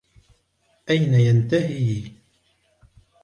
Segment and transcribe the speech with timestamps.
[0.89, 2.11] أين ينتهي؟